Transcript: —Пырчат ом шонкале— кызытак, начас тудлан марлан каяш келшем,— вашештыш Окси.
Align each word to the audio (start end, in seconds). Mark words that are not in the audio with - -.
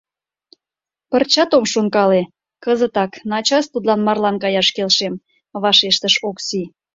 —Пырчат 1.09 1.51
ом 1.57 1.65
шонкале— 1.73 2.21
кызытак, 2.63 3.11
начас 3.31 3.65
тудлан 3.71 3.99
марлан 4.07 4.35
каяш 4.43 4.67
келшем,— 4.75 5.13
вашештыш 5.61 6.15
Окси. 6.29 6.61